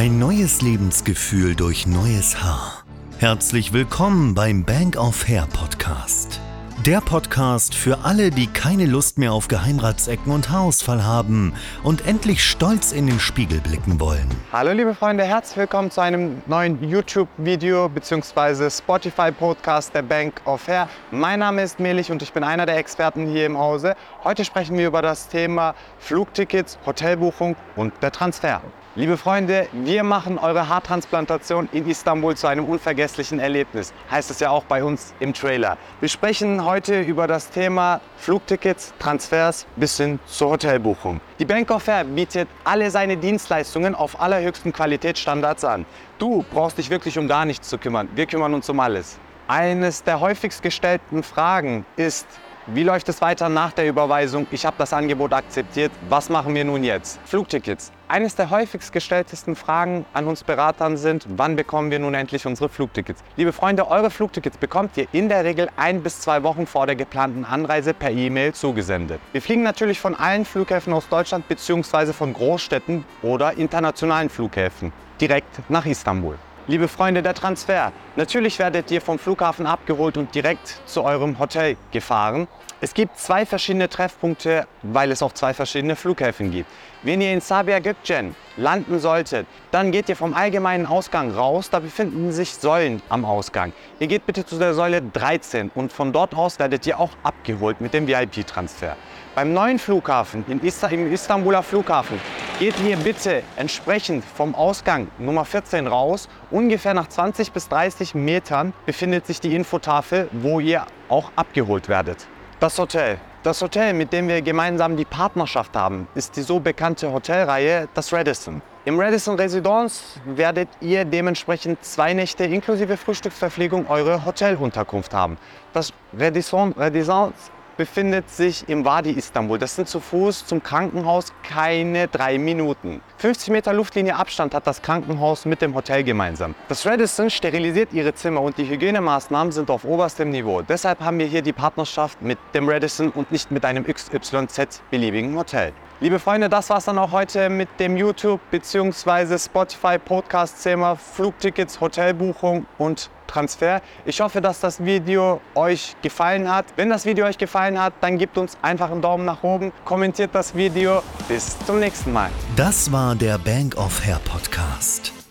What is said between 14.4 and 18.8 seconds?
Hallo liebe Freunde, herzlich willkommen zu einem neuen YouTube-Video bzw.